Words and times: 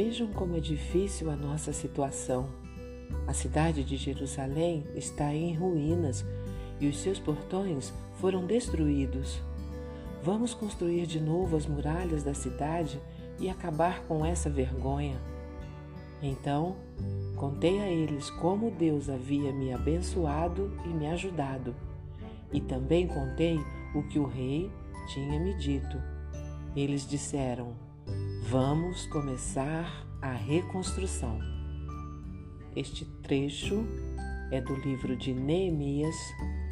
Vejam 0.00 0.28
como 0.28 0.56
é 0.56 0.60
difícil 0.60 1.28
a 1.28 1.34
nossa 1.34 1.72
situação. 1.72 2.48
A 3.26 3.32
cidade 3.32 3.82
de 3.82 3.96
Jerusalém 3.96 4.86
está 4.94 5.34
em 5.34 5.52
ruínas 5.56 6.24
e 6.78 6.86
os 6.86 7.00
seus 7.00 7.18
portões 7.18 7.92
foram 8.20 8.46
destruídos. 8.46 9.42
Vamos 10.22 10.54
construir 10.54 11.04
de 11.04 11.18
novo 11.18 11.56
as 11.56 11.66
muralhas 11.66 12.22
da 12.22 12.32
cidade 12.32 13.00
e 13.40 13.50
acabar 13.50 14.04
com 14.04 14.24
essa 14.24 14.48
vergonha. 14.48 15.20
Então, 16.22 16.76
contei 17.34 17.80
a 17.80 17.90
eles 17.90 18.30
como 18.30 18.70
Deus 18.70 19.10
havia 19.10 19.52
me 19.52 19.72
abençoado 19.72 20.72
e 20.84 20.90
me 20.90 21.08
ajudado, 21.08 21.74
e 22.52 22.60
também 22.60 23.08
contei 23.08 23.58
o 23.96 24.04
que 24.04 24.20
o 24.20 24.26
rei 24.26 24.70
tinha 25.08 25.40
me 25.40 25.54
dito. 25.54 26.00
Eles 26.76 27.04
disseram: 27.04 27.87
Vamos 28.50 29.04
começar 29.04 30.06
a 30.22 30.32
reconstrução. 30.32 31.38
Este 32.74 33.04
trecho 33.22 33.84
é 34.50 34.58
do 34.58 34.74
livro 34.74 35.14
de 35.14 35.34
Neemias, 35.34 36.16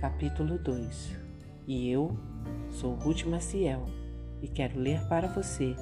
capítulo 0.01 0.59
2. 0.59 1.11
E 1.67 1.91
eu 1.91 2.17
sou 2.71 2.95
Ruth 2.95 3.25
Maciel 3.25 3.85
e 4.41 4.49
quero 4.49 4.81
ler 4.81 5.07
para 5.07 5.29
você 5.29 5.77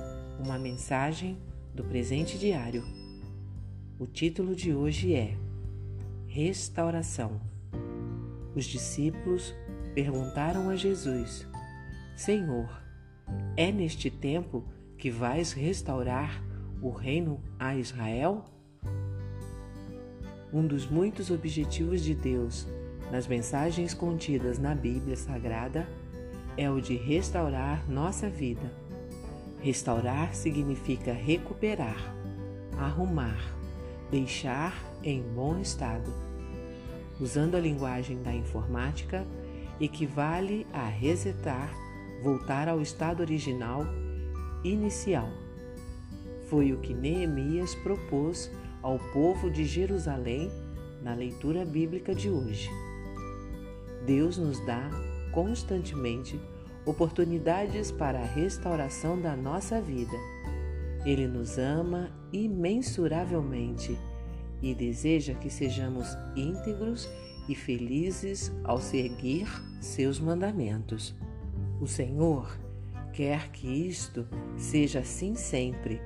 uma 0.45 0.59
mensagem 0.59 1.39
do 1.73 1.85
presente 1.85 2.37
diário. 2.41 2.83
O 3.97 4.05
título 4.09 4.57
de 4.57 4.75
hoje 4.75 5.15
é 5.15 5.39
Restauração. 6.27 7.41
Os 8.53 8.65
discípulos 8.65 9.55
perguntaram 9.95 10.71
a 10.71 10.75
Jesus: 10.75 11.47
Senhor, 12.17 12.83
é 13.57 13.71
neste 13.71 14.11
tempo 14.11 14.65
que 15.05 15.11
vais 15.11 15.53
restaurar 15.53 16.43
o 16.81 16.89
reino 16.89 17.39
a 17.59 17.77
Israel? 17.77 18.43
Um 20.51 20.67
dos 20.67 20.87
muitos 20.87 21.31
objetivos 21.31 22.03
de 22.03 22.15
Deus 22.15 22.67
nas 23.13 23.27
mensagens 23.27 23.93
contidas 23.93 24.59
na 24.59 24.75
Bíblia 24.75 25.15
Sagrada 25.15 25.87
é 26.57 26.71
o 26.71 26.81
de 26.81 26.97
restaurar 26.97 27.87
nossa 27.87 28.31
vida. 28.31 28.73
Restaurar 29.61 30.35
significa 30.35 31.13
recuperar, 31.13 32.17
arrumar, 32.79 33.55
deixar 34.11 34.75
em 35.03 35.21
bom 35.21 35.61
estado. 35.61 36.11
Usando 37.21 37.57
a 37.57 37.61
linguagem 37.61 38.23
da 38.23 38.33
informática, 38.33 39.27
equivale 39.79 40.67
a 40.73 40.89
resetar, 40.89 41.75
voltar 42.23 42.71
ao 42.71 42.81
estado 42.81 43.21
original 43.21 43.85
inicial. 44.65 45.29
Foi 46.49 46.73
o 46.73 46.79
que 46.79 46.95
Neemias 46.95 47.75
propôs 47.77 48.51
ao 48.83 48.99
povo 49.13 49.51
de 49.51 49.65
Jerusalém 49.65 50.51
na 51.03 51.15
leitura 51.15 51.65
bíblica 51.65 52.15
de 52.15 52.31
hoje. 52.31 52.71
Deus 54.07 54.37
nos 54.37 54.59
dá 54.67 54.91
constantemente 55.33 56.41
oportunidades 56.85 57.91
para 57.91 58.19
a 58.19 58.27
restauração 58.27 59.21
da 59.21 59.37
nossa 59.37 59.81
vida. 59.81 60.17
Ele 61.05 61.27
nos 61.27 61.59
ama 61.59 62.11
imensuravelmente 62.33 63.99
e 64.63 64.75
deseja 64.75 65.35
que 65.35 65.51
sejamos 65.51 66.09
íntegros 66.35 67.09
e 67.49 67.55
felizes 67.55 68.53
ao 68.65 68.81
seguir 68.81 69.47
seus 69.81 70.19
mandamentos. 70.19 71.15
O 71.81 71.87
Senhor 71.87 72.59
quer 73.15 73.49
que 73.51 73.69
isto 73.69 74.27
seja 74.57 74.99
assim 74.99 75.35
sempre 75.37 76.01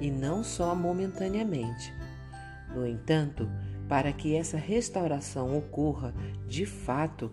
e 0.00 0.10
não 0.10 0.42
só 0.42 0.74
momentaneamente. 0.74 1.92
No 2.74 2.86
entanto, 2.86 3.48
para 3.88 4.12
que 4.12 4.34
essa 4.34 4.56
restauração 4.56 5.56
ocorra 5.56 6.14
de 6.48 6.64
fato, 6.64 7.30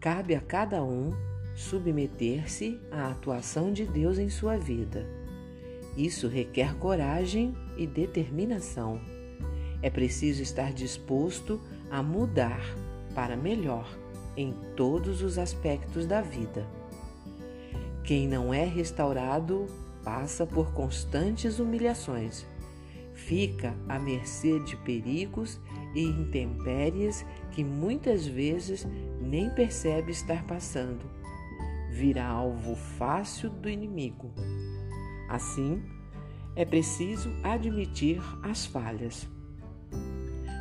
cabe 0.00 0.34
a 0.34 0.40
cada 0.40 0.82
um 0.82 1.12
submeter-se 1.54 2.80
à 2.90 3.10
atuação 3.10 3.72
de 3.72 3.84
Deus 3.84 4.18
em 4.18 4.30
sua 4.30 4.56
vida. 4.56 5.06
Isso 5.96 6.26
requer 6.26 6.74
coragem 6.76 7.54
e 7.76 7.86
determinação. 7.86 9.00
É 9.82 9.90
preciso 9.90 10.42
estar 10.42 10.72
disposto 10.72 11.60
a 11.90 12.02
mudar 12.02 12.60
para 13.14 13.36
melhor 13.36 13.86
em 14.36 14.54
todos 14.74 15.22
os 15.22 15.38
aspectos 15.38 16.06
da 16.06 16.22
vida. 16.22 16.79
Quem 18.04 18.26
não 18.26 18.52
é 18.52 18.64
restaurado 18.64 19.66
passa 20.02 20.46
por 20.46 20.72
constantes 20.72 21.58
humilhações, 21.58 22.46
fica 23.14 23.74
à 23.88 23.98
mercê 23.98 24.58
de 24.60 24.76
perigos 24.78 25.60
e 25.94 26.02
intempéries 26.02 27.24
que 27.52 27.62
muitas 27.62 28.26
vezes 28.26 28.86
nem 29.20 29.50
percebe 29.50 30.10
estar 30.10 30.44
passando. 30.44 31.04
Vira 31.90 32.24
alvo 32.24 32.74
fácil 32.74 33.50
do 33.50 33.68
inimigo. 33.68 34.30
Assim, 35.28 35.82
é 36.56 36.64
preciso 36.64 37.30
admitir 37.42 38.20
as 38.42 38.64
falhas. 38.64 39.28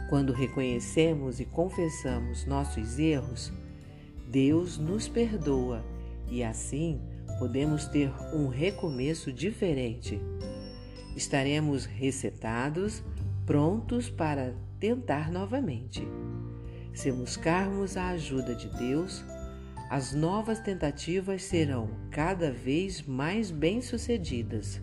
Quando 0.09 0.33
reconhecemos 0.33 1.39
e 1.39 1.45
confessamos 1.45 2.45
nossos 2.45 2.97
erros, 2.97 3.53
Deus 4.27 4.77
nos 4.77 5.07
perdoa 5.07 5.83
e 6.27 6.43
assim 6.43 6.99
podemos 7.37 7.85
ter 7.85 8.11
um 8.33 8.47
recomeço 8.47 9.31
diferente. 9.31 10.19
Estaremos 11.15 11.85
resetados, 11.85 13.03
prontos 13.45 14.09
para 14.09 14.53
tentar 14.79 15.31
novamente. 15.31 16.07
Se 16.93 17.11
buscarmos 17.11 17.97
a 17.97 18.09
ajuda 18.09 18.55
de 18.55 18.69
Deus, 18.69 19.23
as 19.89 20.13
novas 20.13 20.59
tentativas 20.59 21.43
serão 21.43 21.89
cada 22.11 22.51
vez 22.51 23.01
mais 23.01 23.51
bem-sucedidas. 23.51 24.81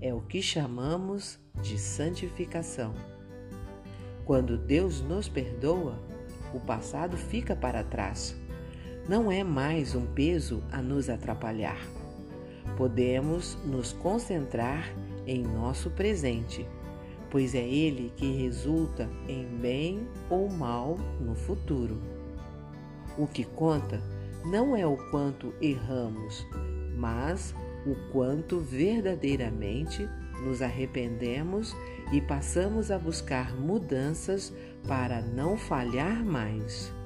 É 0.00 0.14
o 0.14 0.20
que 0.20 0.40
chamamos 0.40 1.38
de 1.60 1.76
santificação. 1.78 2.94
Quando 4.24 4.56
Deus 4.56 5.00
nos 5.00 5.28
perdoa, 5.28 5.98
o 6.54 6.60
passado 6.60 7.16
fica 7.16 7.56
para 7.56 7.82
trás. 7.82 8.36
Não 9.08 9.32
é 9.32 9.42
mais 9.42 9.94
um 9.94 10.06
peso 10.06 10.62
a 10.70 10.82
nos 10.82 11.08
atrapalhar. 11.08 11.80
Podemos 12.76 13.56
nos 13.64 13.92
concentrar 13.92 14.92
em 15.26 15.42
nosso 15.42 15.90
presente 15.90 16.66
pois 17.30 17.54
é 17.54 17.66
ele 17.66 18.12
que 18.16 18.30
resulta 18.42 19.08
em 19.28 19.44
bem 19.58 20.06
ou 20.30 20.48
mal 20.48 20.96
no 21.20 21.34
futuro. 21.34 22.00
O 23.16 23.26
que 23.26 23.44
conta 23.44 24.00
não 24.44 24.76
é 24.76 24.86
o 24.86 24.96
quanto 25.10 25.52
erramos, 25.60 26.46
mas 26.96 27.54
o 27.86 27.94
quanto 28.12 28.60
verdadeiramente 28.60 30.08
nos 30.44 30.62
arrependemos 30.62 31.76
e 32.12 32.20
passamos 32.20 32.90
a 32.90 32.98
buscar 32.98 33.54
mudanças 33.54 34.52
para 34.86 35.20
não 35.20 35.56
falhar 35.56 36.24
mais. 36.24 36.97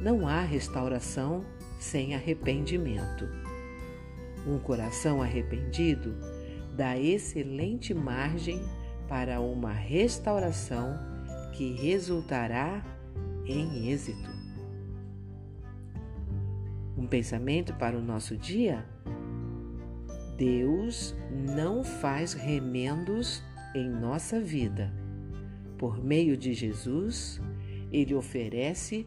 Não 0.00 0.26
há 0.26 0.40
restauração 0.40 1.44
sem 1.78 2.14
arrependimento. 2.14 3.28
Um 4.46 4.58
coração 4.58 5.22
arrependido 5.22 6.14
dá 6.74 6.98
excelente 6.98 7.92
margem 7.92 8.60
para 9.08 9.40
uma 9.40 9.72
restauração 9.72 10.98
que 11.52 11.72
resultará 11.72 12.82
em 13.44 13.90
êxito. 13.90 14.30
Um 16.96 17.06
pensamento 17.06 17.74
para 17.74 17.98
o 17.98 18.02
nosso 18.02 18.36
dia? 18.36 18.86
Deus 20.38 21.14
não 21.30 21.84
faz 21.84 22.32
remendos 22.32 23.42
em 23.74 23.90
nossa 23.90 24.40
vida. 24.40 24.90
Por 25.76 26.02
meio 26.02 26.36
de 26.36 26.54
Jesus, 26.54 27.40
ele 27.92 28.14
oferece 28.14 29.06